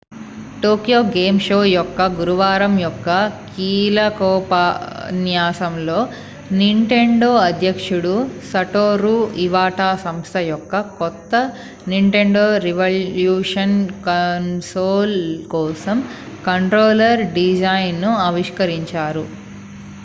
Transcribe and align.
Tokyo 0.61 0.99
game 1.11 1.39
show 1.39 1.57
యొక్క 1.69 2.05
గురువారం 2.15 2.73
యొక్క 2.79 3.09
కీలకోపన్యాసం 3.49 4.23
లో 5.87 5.97
నింటెండో 6.53 7.29
అధ్యక్షుడు 7.43 8.13
సటోరూ 8.49 9.13
ఇవాటా 9.45 9.89
సంస్థ 10.03 10.35
యొక్క 10.47 10.73
కొత్త 10.97 11.33
నింటెండో 11.87 12.45
రివల్యూషన్ 12.65 13.77
కన్సోల్ 14.07 15.17
కోసం 15.53 15.99
కంట్రోలర్ 16.45 17.23
డిజైన్ 17.37 18.01
ను 18.01 18.13
ఆవిష్కరించారు 18.27 19.25